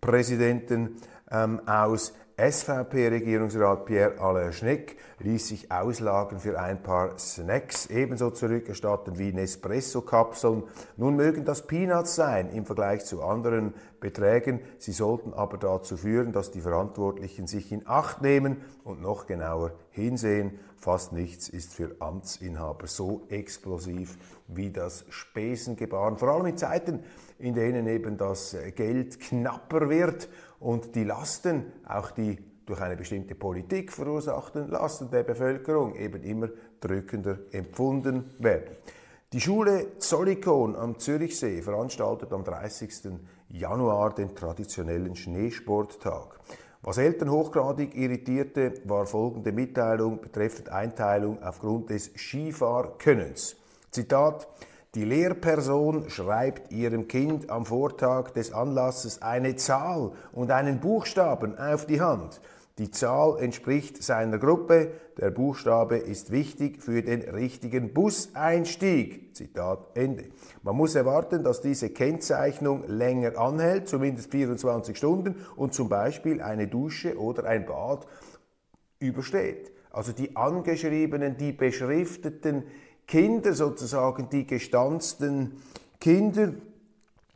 Bundespräsidenten 0.00 0.96
ähm, 1.30 1.60
aus. 1.66 2.14
SVP-Regierungsrat 2.40 3.84
Pierre-Alain 3.84 4.54
Schneck 4.54 4.96
ließ 5.18 5.48
sich 5.48 5.70
Auslagen 5.70 6.40
für 6.40 6.58
ein 6.58 6.82
paar 6.82 7.18
Snacks 7.18 7.84
ebenso 7.84 8.30
zurückerstatten 8.30 9.18
wie 9.18 9.34
Nespresso-Kapseln. 9.34 10.62
Nun 10.96 11.16
mögen 11.16 11.44
das 11.44 11.66
Peanuts 11.66 12.14
sein 12.14 12.48
im 12.48 12.64
Vergleich 12.64 13.04
zu 13.04 13.22
anderen 13.22 13.74
Beträgen, 14.00 14.60
sie 14.78 14.92
sollten 14.92 15.34
aber 15.34 15.58
dazu 15.58 15.98
führen, 15.98 16.32
dass 16.32 16.50
die 16.50 16.62
Verantwortlichen 16.62 17.46
sich 17.46 17.70
in 17.72 17.86
Acht 17.86 18.22
nehmen 18.22 18.62
und 18.84 19.02
noch 19.02 19.26
genauer 19.26 19.72
hinsehen. 19.90 20.58
Fast 20.78 21.12
nichts 21.12 21.50
ist 21.50 21.74
für 21.74 21.96
Amtsinhaber 21.98 22.86
so 22.86 23.26
explosiv 23.28 24.16
wie 24.48 24.70
das 24.70 25.04
Spesengebaren, 25.10 26.16
vor 26.16 26.30
allem 26.30 26.46
in 26.46 26.56
Zeiten, 26.56 27.04
in 27.40 27.54
denen 27.54 27.86
eben 27.86 28.16
das 28.16 28.56
Geld 28.74 29.20
knapper 29.20 29.88
wird 29.88 30.28
und 30.58 30.94
die 30.94 31.04
Lasten, 31.04 31.72
auch 31.86 32.10
die 32.10 32.38
durch 32.66 32.80
eine 32.80 32.96
bestimmte 32.96 33.34
Politik 33.34 33.92
verursachten 33.92 34.68
Lasten 34.68 35.10
der 35.10 35.24
Bevölkerung 35.24 35.96
eben 35.96 36.22
immer 36.22 36.48
drückender 36.80 37.38
empfunden 37.50 38.30
werden. 38.38 38.76
Die 39.32 39.40
Schule 39.40 39.98
Zollikon 39.98 40.76
am 40.76 40.98
Zürichsee 40.98 41.62
veranstaltet 41.62 42.32
am 42.32 42.44
30. 42.44 43.12
Januar 43.48 44.14
den 44.14 44.34
traditionellen 44.34 45.14
Schneesporttag. 45.16 46.38
Was 46.82 46.98
Eltern 46.98 47.30
hochgradig 47.30 47.94
irritierte, 47.94 48.74
war 48.84 49.06
folgende 49.06 49.52
Mitteilung 49.52 50.20
betreffend 50.20 50.70
Einteilung 50.70 51.42
aufgrund 51.42 51.90
des 51.90 52.10
Skifahrkönnens. 52.16 53.56
Zitat 53.90 54.48
die 54.96 55.04
Lehrperson 55.04 56.10
schreibt 56.10 56.72
ihrem 56.72 57.06
Kind 57.06 57.48
am 57.48 57.64
Vortag 57.64 58.30
des 58.30 58.52
Anlasses 58.52 59.22
eine 59.22 59.54
Zahl 59.54 60.10
und 60.32 60.50
einen 60.50 60.80
Buchstaben 60.80 61.56
auf 61.56 61.86
die 61.86 62.00
Hand. 62.00 62.40
Die 62.78 62.90
Zahl 62.90 63.38
entspricht 63.40 64.02
seiner 64.02 64.38
Gruppe, 64.38 64.90
der 65.16 65.30
Buchstabe 65.30 65.96
ist 65.96 66.32
wichtig 66.32 66.82
für 66.82 67.02
den 67.02 67.20
richtigen 67.20 67.92
Buseinstieg. 67.92 69.36
Zitat 69.36 69.90
Ende. 69.94 70.24
Man 70.62 70.76
muss 70.76 70.96
erwarten, 70.96 71.44
dass 71.44 71.60
diese 71.60 71.90
Kennzeichnung 71.90 72.84
länger 72.88 73.38
anhält, 73.38 73.86
zumindest 73.86 74.32
24 74.32 74.96
Stunden, 74.96 75.36
und 75.54 75.72
zum 75.72 75.88
Beispiel 75.88 76.40
eine 76.40 76.66
Dusche 76.66 77.16
oder 77.16 77.44
ein 77.44 77.64
Bad 77.64 78.08
übersteht. 78.98 79.72
Also 79.90 80.12
die 80.12 80.36
angeschriebenen, 80.36 81.36
die 81.36 81.52
beschrifteten 81.52 82.64
Kinder, 83.10 83.54
sozusagen 83.54 84.30
die 84.30 84.46
gestanzten 84.46 85.60
Kinder, 85.98 86.52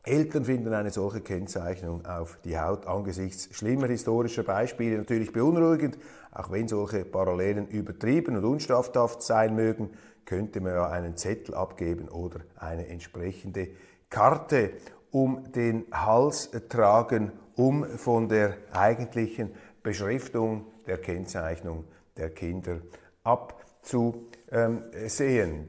Eltern 0.04 0.44
finden 0.44 0.72
eine 0.72 0.90
solche 0.90 1.20
Kennzeichnung 1.20 2.06
auf 2.06 2.38
die 2.44 2.56
Haut 2.56 2.86
angesichts 2.86 3.48
schlimmer 3.50 3.88
historischer 3.88 4.44
Beispiele 4.44 4.98
natürlich 4.98 5.32
beunruhigend, 5.32 5.98
auch 6.30 6.52
wenn 6.52 6.68
solche 6.68 7.04
Parallelen 7.04 7.66
übertrieben 7.66 8.36
und 8.36 8.44
unstrafhaft 8.44 9.20
sein 9.22 9.56
mögen, 9.56 9.90
könnte 10.24 10.60
man 10.60 10.74
ja 10.74 10.90
einen 10.90 11.16
Zettel 11.16 11.56
abgeben 11.56 12.08
oder 12.08 12.42
eine 12.54 12.86
entsprechende 12.86 13.70
Karte 14.10 14.74
um 15.10 15.50
den 15.50 15.86
Hals 15.90 16.52
tragen, 16.68 17.32
um 17.56 17.84
von 17.98 18.28
der 18.28 18.58
eigentlichen 18.72 19.50
Beschriftung 19.82 20.66
der 20.86 20.98
Kennzeichnung 20.98 21.82
der 22.16 22.30
Kinder 22.30 22.78
abzusehen. 23.84 25.68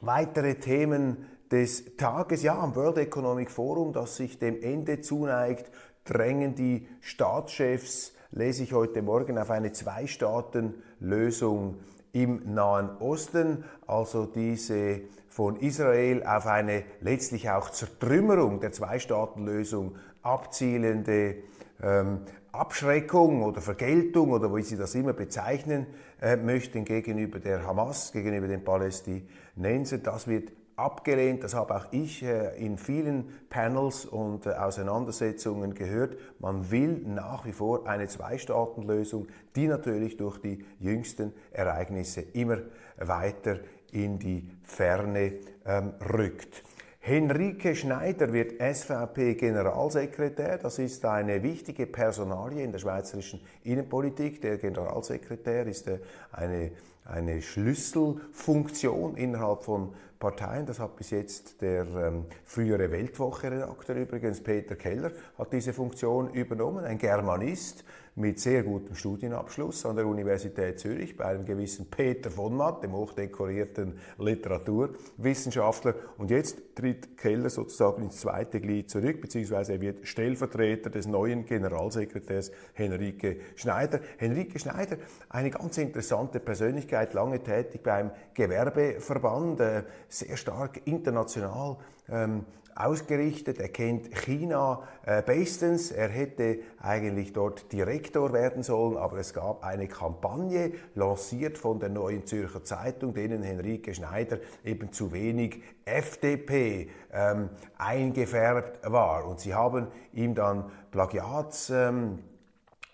Weitere 0.00 0.54
Themen 0.54 1.26
des 1.50 1.96
Tages, 1.96 2.42
ja, 2.42 2.58
am 2.58 2.74
World 2.74 2.96
Economic 2.98 3.50
Forum, 3.50 3.92
das 3.92 4.16
sich 4.16 4.38
dem 4.38 4.62
Ende 4.62 5.02
zuneigt, 5.02 5.70
drängen 6.04 6.54
die 6.54 6.88
Staatschefs, 7.00 8.14
lese 8.30 8.62
ich 8.62 8.72
heute 8.72 9.02
Morgen, 9.02 9.36
auf 9.38 9.50
eine 9.50 9.72
Zwei-Staaten-Lösung 9.72 11.80
im 12.12 12.54
Nahen 12.54 12.96
Osten, 12.98 13.64
also 13.86 14.24
diese 14.26 15.00
von 15.28 15.56
Israel 15.56 16.22
auf 16.24 16.46
eine 16.46 16.84
letztlich 17.00 17.50
auch 17.50 17.70
Zertrümmerung 17.70 18.60
der 18.60 18.70
Zwei-Staaten-Lösung 18.72 19.96
abzielende 20.22 21.36
ähm, 21.82 22.20
Abschreckung 22.52 23.42
oder 23.42 23.62
Vergeltung 23.62 24.30
oder 24.30 24.54
wie 24.54 24.62
Sie 24.62 24.76
das 24.76 24.94
immer 24.94 25.14
bezeichnen 25.14 25.86
äh, 26.20 26.36
möchten 26.36 26.84
gegenüber 26.84 27.38
der 27.38 27.66
Hamas, 27.66 28.12
gegenüber 28.12 28.46
den 28.46 28.62
Palästinensern. 28.62 30.02
Das 30.02 30.28
wird 30.28 30.52
abgelehnt. 30.76 31.44
Das 31.44 31.54
habe 31.54 31.74
auch 31.74 31.86
ich 31.92 32.22
äh, 32.22 32.54
in 32.64 32.76
vielen 32.76 33.46
Panels 33.48 34.04
und 34.04 34.46
äh, 34.46 34.50
Auseinandersetzungen 34.50 35.74
gehört. 35.74 36.16
Man 36.40 36.70
will 36.70 37.02
nach 37.06 37.44
wie 37.44 37.52
vor 37.52 37.86
eine 37.86 38.08
Zwei-Staaten-Lösung, 38.08 39.28
die 39.56 39.66
natürlich 39.66 40.16
durch 40.16 40.38
die 40.38 40.64
jüngsten 40.78 41.32
Ereignisse 41.52 42.20
immer 42.20 42.58
weiter 42.98 43.60
in 43.92 44.18
die 44.18 44.48
Ferne 44.62 45.34
ähm, 45.64 45.92
rückt. 46.12 46.62
Henrike 47.04 47.74
Schneider 47.74 48.32
wird 48.32 48.60
SVP-Generalsekretär. 48.60 50.58
Das 50.58 50.78
ist 50.78 51.04
eine 51.04 51.42
wichtige 51.42 51.86
Personalie 51.86 52.62
in 52.62 52.70
der 52.70 52.78
schweizerischen 52.78 53.40
Innenpolitik. 53.64 54.40
Der 54.40 54.56
Generalsekretär 54.56 55.66
ist 55.66 55.88
äh, 55.88 55.98
eine, 56.30 56.70
eine 57.04 57.42
Schlüsselfunktion 57.42 59.16
innerhalb 59.16 59.64
von 59.64 59.92
Parteien. 60.20 60.64
Das 60.64 60.78
hat 60.78 60.94
bis 60.94 61.10
jetzt 61.10 61.60
der 61.60 61.86
ähm, 61.88 62.26
frühere 62.44 62.92
Weltwoche-Redakteur 62.92 63.96
übrigens, 63.96 64.40
Peter 64.40 64.76
Keller, 64.76 65.10
hat 65.36 65.52
diese 65.52 65.72
Funktion 65.72 66.32
übernommen. 66.32 66.84
Ein 66.84 66.98
Germanist, 66.98 67.84
mit 68.14 68.38
sehr 68.38 68.62
gutem 68.62 68.94
Studienabschluss 68.94 69.86
an 69.86 69.96
der 69.96 70.06
Universität 70.06 70.78
Zürich 70.78 71.16
bei 71.16 71.24
einem 71.24 71.46
gewissen 71.46 71.86
Peter 71.88 72.30
von 72.30 72.54
Matt, 72.54 72.82
dem 72.82 72.92
hochdekorierten 72.92 73.98
Literaturwissenschaftler. 74.18 75.94
Und 76.18 76.30
jetzt 76.30 76.74
tritt 76.74 77.16
Keller 77.16 77.48
sozusagen 77.48 78.02
ins 78.02 78.18
zweite 78.18 78.60
Glied 78.60 78.90
zurück, 78.90 79.22
beziehungsweise 79.22 79.72
er 79.72 79.80
wird 79.80 80.06
Stellvertreter 80.06 80.90
des 80.90 81.06
neuen 81.06 81.46
Generalsekretärs 81.46 82.52
Henrike 82.74 83.38
Schneider. 83.56 84.00
Henrike 84.18 84.58
Schneider, 84.58 84.98
eine 85.30 85.50
ganz 85.50 85.78
interessante 85.78 86.38
Persönlichkeit, 86.38 87.14
lange 87.14 87.42
tätig 87.42 87.82
beim 87.82 88.10
Gewerbeverband, 88.34 89.60
äh, 89.60 89.82
sehr 90.08 90.36
stark 90.36 90.82
international 90.84 91.78
ähm, 92.10 92.44
ausgerichtet. 92.74 93.58
Er 93.58 93.68
kennt 93.68 94.14
China 94.14 94.82
äh, 95.04 95.22
bestens. 95.22 95.90
Er 95.90 96.08
hätte 96.08 96.58
eigentlich 96.80 97.32
dort 97.32 97.72
Direktor 97.72 98.32
werden 98.32 98.62
sollen, 98.62 98.96
aber 98.96 99.18
es 99.18 99.34
gab 99.34 99.64
eine 99.64 99.88
Kampagne 99.88 100.72
lanciert 100.94 101.58
von 101.58 101.80
der 101.80 101.88
Neuen 101.88 102.26
Zürcher 102.26 102.64
Zeitung, 102.64 103.14
denen 103.14 103.42
Henrike 103.42 103.94
Schneider 103.94 104.38
eben 104.64 104.92
zu 104.92 105.12
wenig 105.12 105.62
FDP 105.84 106.88
ähm, 107.12 107.50
eingefärbt 107.78 108.90
war. 108.90 109.26
Und 109.26 109.40
sie 109.40 109.54
haben 109.54 109.88
ihm 110.12 110.34
dann 110.34 110.70
Plagiats 110.90 111.70
ähm, 111.70 112.18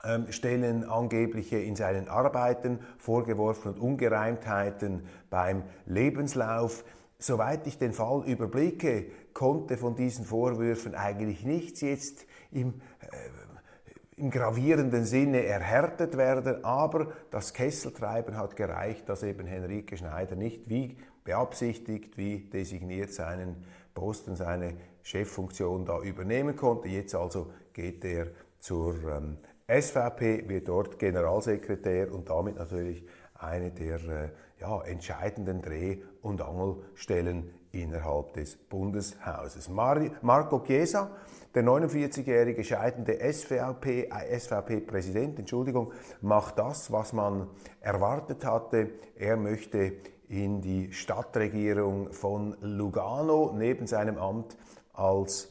ähm, 0.05 0.31
Stellen 0.31 0.89
angebliche 0.89 1.59
in 1.59 1.75
seinen 1.75 2.09
Arbeiten 2.09 2.79
vorgeworfen 2.99 3.73
und 3.73 3.81
Ungereimtheiten 3.81 5.07
beim 5.29 5.65
Lebenslauf. 5.87 6.85
Soweit 7.19 7.67
ich 7.67 7.79
den 7.79 7.93
Fall 7.93 8.23
überblicke, 8.25 9.07
konnte 9.39 9.77
von 9.77 9.95
diesen 9.95 10.25
Vorwürfen 10.25 10.97
eigentlich 10.97 11.45
nichts 11.45 11.81
jetzt 11.81 12.27
im, 12.51 12.81
äh, 13.01 14.21
im 14.21 14.33
gravierenden 14.33 15.05
Sinne 15.05 15.45
erhärtet 15.45 16.17
werden, 16.17 16.65
aber 16.65 17.13
das 17.31 17.55
Kesseltreiben 17.55 18.37
hat 18.37 18.57
gereicht, 18.57 19.09
dass 19.09 19.23
eben 19.23 19.47
Henrike 19.47 19.97
Schneider 19.97 20.35
nicht 20.35 20.69
wie 20.69 20.97
beabsichtigt, 21.23 22.19
wie 22.19 22.51
designiert 22.51 23.13
seinen 23.13 23.65
Posten, 23.95 24.35
seine 24.35 24.75
Cheffunktion 25.03 25.85
da 25.85 26.01
übernehmen 26.01 26.57
konnte. 26.57 26.89
Jetzt 26.89 27.15
also 27.15 27.53
geht 27.73 28.05
er 28.05 28.27
zur 28.59 28.97
ähm, 29.05 29.37
SVP, 29.69 30.49
wird 30.49 30.67
dort 30.67 30.99
Generalsekretär 30.99 32.13
und 32.13 32.29
damit 32.29 32.57
natürlich 32.57 33.07
eine 33.35 33.71
der 33.71 34.03
äh, 34.03 34.29
ja, 34.61 34.83
entscheidenden 34.83 35.63
Dreh- 35.63 35.99
und 36.23 36.43
Angelstellen 36.43 37.51
innerhalb 37.83 38.33
des 38.35 38.57
Bundeshauses. 38.57 39.69
Marco 39.69 40.61
Chiesa, 40.61 41.11
der 41.55 41.65
49-jährige 41.65 42.65
scheidende 42.65 43.19
SVP, 43.21 44.09
SVP-Präsident, 44.39 45.39
Entschuldigung, 45.39 45.93
macht 46.21 46.59
das, 46.59 46.93
was 46.93 47.13
man 47.13 47.49
erwartet 47.81 48.45
hatte. 48.45 48.91
Er 49.17 49.37
möchte 49.37 49.93
in 50.29 50.61
die 50.61 50.93
Stadtregierung 50.93 52.13
von 52.13 52.57
Lugano 52.61 53.53
neben 53.57 53.87
seinem 53.87 54.19
Amt 54.19 54.57
als 54.93 55.49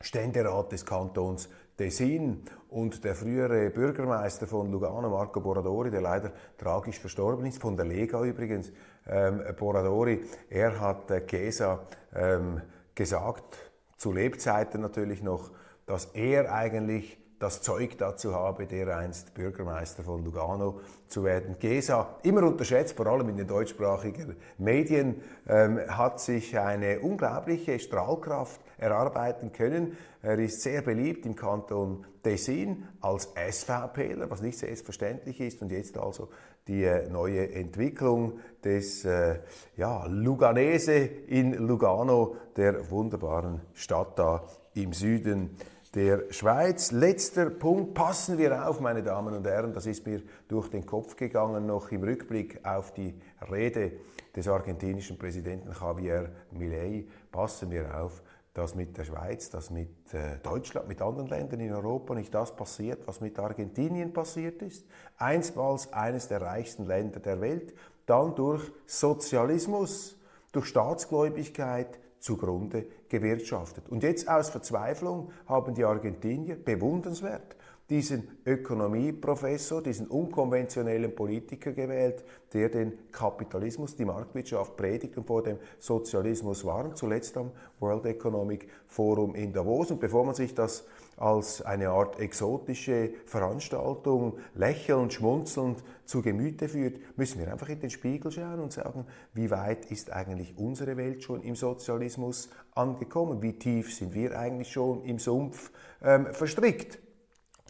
Ständerat 0.00 0.72
des 0.72 0.86
Kantons 0.86 1.48
Tessin 1.76 2.44
und 2.72 3.04
der 3.04 3.14
frühere 3.14 3.70
Bürgermeister 3.70 4.46
von 4.46 4.70
Lugano, 4.70 5.10
Marco 5.10 5.40
Boradori, 5.40 5.90
der 5.90 6.00
leider 6.00 6.32
tragisch 6.56 6.98
verstorben 6.98 7.46
ist, 7.46 7.60
von 7.60 7.76
der 7.76 7.84
Lega 7.86 8.22
übrigens, 8.24 8.72
ähm, 9.06 9.42
Boradori, 9.58 10.24
er 10.48 10.80
hat 10.80 11.10
äh, 11.10 11.26
Chiesa 11.26 11.80
ähm, 12.14 12.62
gesagt, 12.94 13.72
zu 13.96 14.12
Lebzeiten 14.12 14.80
natürlich 14.80 15.22
noch, 15.22 15.50
dass 15.86 16.06
er 16.14 16.52
eigentlich 16.52 17.18
das 17.42 17.60
Zeug 17.60 17.98
dazu 17.98 18.34
habe, 18.34 18.66
dereinst 18.66 19.34
Bürgermeister 19.34 20.04
von 20.04 20.24
Lugano 20.24 20.80
zu 21.08 21.24
werden. 21.24 21.56
Gesa, 21.58 22.16
immer 22.22 22.44
unterschätzt, 22.44 22.96
vor 22.96 23.06
allem 23.08 23.28
in 23.28 23.36
den 23.36 23.48
deutschsprachigen 23.48 24.36
Medien, 24.58 25.20
ähm, 25.48 25.80
hat 25.88 26.20
sich 26.20 26.56
eine 26.56 27.00
unglaubliche 27.00 27.80
Strahlkraft 27.80 28.60
erarbeiten 28.82 29.52
können. 29.52 29.96
Er 30.20 30.38
ist 30.38 30.60
sehr 30.60 30.82
beliebt 30.82 31.24
im 31.24 31.36
Kanton 31.36 32.04
Tessin 32.22 32.84
als 33.00 33.32
SVPler, 33.34 34.28
was 34.28 34.42
nicht 34.42 34.58
selbstverständlich 34.58 35.40
ist 35.40 35.62
und 35.62 35.72
jetzt 35.72 35.96
also 35.96 36.28
die 36.68 36.84
äh, 36.84 37.08
neue 37.08 37.52
Entwicklung 37.52 38.38
des 38.62 39.04
äh, 39.04 39.38
ja, 39.76 40.06
Luganese 40.06 40.94
in 41.26 41.54
Lugano, 41.54 42.36
der 42.56 42.90
wunderbaren 42.90 43.60
Stadt 43.72 44.18
da 44.18 44.44
im 44.74 44.92
Süden 44.92 45.56
der 45.94 46.32
Schweiz. 46.32 46.90
Letzter 46.90 47.50
Punkt, 47.50 47.94
passen 47.94 48.38
wir 48.38 48.68
auf, 48.68 48.80
meine 48.80 49.02
Damen 49.02 49.34
und 49.34 49.46
Herren, 49.46 49.74
das 49.74 49.86
ist 49.86 50.06
mir 50.06 50.22
durch 50.48 50.68
den 50.68 50.86
Kopf 50.86 51.16
gegangen, 51.16 51.66
noch 51.66 51.90
im 51.90 52.02
Rückblick 52.02 52.64
auf 52.64 52.94
die 52.94 53.14
Rede 53.50 53.92
des 54.34 54.48
argentinischen 54.48 55.18
Präsidenten 55.18 55.72
Javier 55.78 56.30
Milei, 56.52 57.04
passen 57.30 57.70
wir 57.70 58.00
auf, 58.00 58.22
dass 58.54 58.74
mit 58.74 58.96
der 58.98 59.04
Schweiz, 59.04 59.48
dass 59.50 59.70
mit 59.70 60.12
äh, 60.12 60.38
Deutschland, 60.42 60.88
mit 60.88 61.00
anderen 61.00 61.28
Ländern 61.28 61.60
in 61.60 61.72
Europa 61.72 62.14
nicht 62.14 62.34
das 62.34 62.54
passiert, 62.54 63.06
was 63.06 63.20
mit 63.20 63.38
Argentinien 63.38 64.12
passiert 64.12 64.60
ist. 64.60 64.86
Einstmals 65.16 65.92
eines 65.92 66.28
der 66.28 66.42
reichsten 66.42 66.84
Länder 66.84 67.20
der 67.20 67.40
Welt, 67.40 67.74
dann 68.06 68.34
durch 68.34 68.70
Sozialismus, 68.86 70.16
durch 70.52 70.66
Staatsgläubigkeit, 70.66 71.98
zugrunde 72.18 72.86
gewirtschaftet. 73.08 73.88
Und 73.88 74.02
jetzt 74.02 74.28
aus 74.28 74.50
Verzweiflung 74.50 75.32
haben 75.46 75.74
die 75.74 75.84
Argentinier 75.84 76.56
bewundernswert 76.56 77.56
diesen 77.92 78.26
Ökonomieprofessor, 78.46 79.82
diesen 79.82 80.06
unkonventionellen 80.06 81.14
Politiker 81.14 81.72
gewählt, 81.72 82.24
der 82.54 82.70
den 82.70 82.94
Kapitalismus, 83.12 83.94
die 83.94 84.06
Marktwirtschaft 84.06 84.78
predigt 84.78 85.18
und 85.18 85.26
vor 85.26 85.42
dem 85.42 85.58
Sozialismus 85.78 86.64
warnt, 86.64 86.96
zuletzt 86.96 87.36
am 87.36 87.50
World 87.80 88.06
Economic 88.06 88.66
Forum 88.86 89.34
in 89.34 89.52
Davos. 89.52 89.90
Und 89.90 90.00
bevor 90.00 90.24
man 90.24 90.34
sich 90.34 90.54
das 90.54 90.86
als 91.18 91.60
eine 91.60 91.90
Art 91.90 92.18
exotische 92.18 93.10
Veranstaltung 93.26 94.38
lächelnd, 94.54 95.12
schmunzelnd 95.12 95.84
zu 96.06 96.22
Gemüte 96.22 96.68
führt, 96.68 96.98
müssen 97.18 97.40
wir 97.40 97.52
einfach 97.52 97.68
in 97.68 97.80
den 97.80 97.90
Spiegel 97.90 98.32
schauen 98.32 98.60
und 98.60 98.72
sagen, 98.72 99.04
wie 99.34 99.50
weit 99.50 99.90
ist 99.90 100.10
eigentlich 100.10 100.56
unsere 100.56 100.96
Welt 100.96 101.22
schon 101.22 101.42
im 101.42 101.56
Sozialismus 101.56 102.48
angekommen? 102.74 103.42
Wie 103.42 103.58
tief 103.58 103.94
sind 103.94 104.14
wir 104.14 104.38
eigentlich 104.38 104.72
schon 104.72 105.04
im 105.04 105.18
Sumpf 105.18 105.70
ähm, 106.02 106.28
verstrickt? 106.32 107.01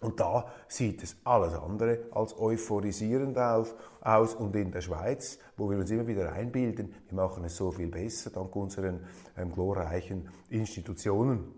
Und 0.03 0.21
da 0.21 0.47
sieht 0.69 1.03
es 1.03 1.17
alles 1.25 1.55
andere 1.55 2.01
als 2.11 2.39
euphorisierend 2.39 3.39
auf, 3.39 3.75
aus. 4.01 4.35
Und 4.35 4.55
in 4.57 4.71
der 4.73 4.81
Schweiz, 4.81 5.39
wo 5.57 5.71
wir 5.71 5.79
uns 5.79 5.91
immer 5.91 6.07
wieder 6.07 6.33
einbilden, 6.33 6.95
wir 7.09 7.17
machen 7.17 7.45
es 7.45 7.57
so 7.57 7.71
viel 7.71 7.89
besser 7.89 8.31
dank 8.31 8.55
unseren 8.55 9.01
ähm, 9.37 9.53
glorreichen 9.53 10.29
Institutionen, 10.51 11.55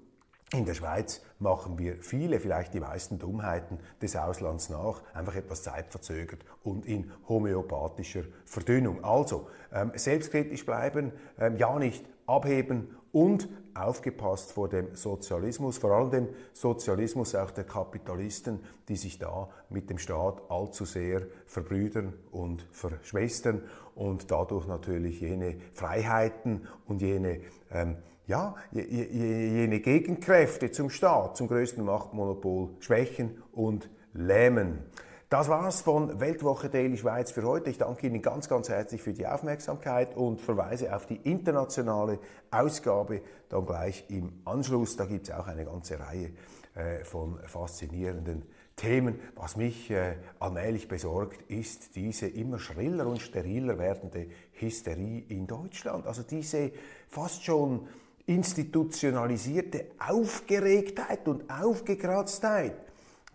in 0.53 0.65
der 0.65 0.75
Schweiz 0.75 1.21
machen 1.41 1.79
wir 1.79 1.97
viele, 2.01 2.39
vielleicht 2.39 2.75
die 2.75 2.81
meisten 2.81 3.19
Dummheiten 3.19 3.79
des 4.01 4.15
Auslands 4.15 4.69
nach, 4.69 5.03
einfach 5.13 5.35
etwas 5.35 5.65
zeitverzögert 5.65 6.45
und 6.63 6.87
in 6.87 7.11
homöopathischer 7.29 8.23
Verdünnung. 8.45 9.03
Also 9.03 9.49
ähm, 9.73 9.91
selbstkritisch 9.97 10.65
bleiben, 10.65 11.13
ähm, 11.41 11.57
ja 11.57 11.77
nicht 11.79 12.05
abheben 12.27 12.97
und 13.13 13.49
aufgepasst 13.75 14.53
vor 14.53 14.69
dem 14.69 14.95
Sozialismus, 14.95 15.79
vor 15.79 15.93
allem 15.93 16.11
dem 16.11 16.29
Sozialismus 16.53 17.35
auch 17.35 17.51
der 17.51 17.65
Kapitalisten, 17.65 18.61
die 18.89 18.97
sich 18.97 19.19
da 19.19 19.49
mit 19.69 19.91
dem 19.91 19.99
Staat 19.99 20.43
allzu 20.49 20.85
sehr 20.85 21.23
verbrüdern 21.47 22.15
und 22.31 22.67
verschwestern 22.71 23.63
und 23.95 24.31
dadurch 24.31 24.67
natürlich 24.67 25.21
jene 25.21 25.57
Freiheiten 25.73 26.67
und 26.87 27.03
jene 27.03 27.41
ähm, 27.71 27.97
ja, 28.27 28.55
jene 28.73 29.81
Gegenkräfte 29.81 30.71
zum 30.71 30.89
Staat, 30.89 31.37
zum 31.37 31.47
größten 31.47 31.85
Machtmonopol 31.85 32.71
schwächen 32.81 33.43
und 33.53 33.91
lähmen. 34.15 34.79
Das 35.35 35.49
war's 35.49 35.81
von 35.81 36.21
Weltwoche 36.21 36.69
Daily 36.69 36.97
Schweiz 36.97 37.33
für 37.33 37.43
heute. 37.43 37.69
Ich 37.69 37.79
danke 37.79 38.07
Ihnen 38.07 38.23
ganz, 38.23 38.49
ganz 38.49 38.69
herzlich 38.69 39.03
für 39.03 39.13
die 39.13 39.27
Aufmerksamkeit 39.27 40.17
und 40.17 40.41
verweise 40.41 40.95
auf 40.95 41.07
die 41.07 41.17
internationale 41.17 42.21
Ausgabe 42.53 43.21
dann 43.49 43.67
gleich 43.67 44.05
im 44.11 44.43
Anschluss. 44.45 44.97
Da 44.97 45.07
gibt 45.07 45.29
es 45.29 45.35
auch 45.35 45.49
eine 45.49 45.65
ganze 45.65 45.99
Reihe 45.99 46.31
äh, 46.77 47.03
von 47.03 47.41
faszinierenden 47.47 48.45
Themen. 48.77 49.19
Was 49.35 49.57
mich 49.57 49.91
äh, 49.91 50.19
allmählich 50.39 50.87
besorgt, 50.87 51.51
ist 51.51 51.97
diese 51.97 52.29
immer 52.29 52.61
schriller 52.61 53.09
und 53.09 53.21
steriler 53.21 53.77
werdende 53.77 54.29
Hysterie 54.53 55.25
in 55.31 55.49
Deutschland. 55.49 56.07
Also 56.07 56.23
diese 56.23 56.71
fast 57.09 57.43
schon 57.43 57.89
institutionalisierte 58.27 59.87
Aufgeregtheit 59.99 61.27
und 61.27 61.51
Aufgekratztheit, 61.51 62.77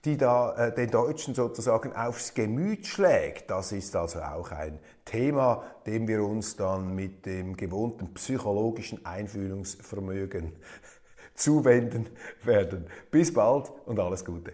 die 0.06 0.18
da 0.18 0.56
äh, 0.56 0.74
den 0.74 0.90
Deutschen 0.90 1.34
sozusagen 1.34 1.94
aufs 1.94 2.34
Gemüt 2.34 2.88
schlägt. 2.88 3.50
Das 3.50 3.72
ist 3.72 3.96
also 3.96 4.22
auch 4.22 4.52
ein 4.52 4.80
Thema, 5.06 5.64
dem 5.86 6.08
wir 6.08 6.24
uns 6.24 6.56
dann 6.56 6.96
mit 6.96 7.26
dem 7.26 7.58
gewohnten 7.58 8.14
psychologischen 8.14 9.06
Einfühlungsvermögen 9.06 10.54
zuwenden 11.34 12.10
werden. 12.44 12.88
Bis 13.12 13.34
bald 13.34 13.72
und 13.86 14.00
alles 14.00 14.24
Gute. 14.24 14.54